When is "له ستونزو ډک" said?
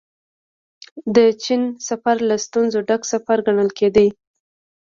2.29-3.01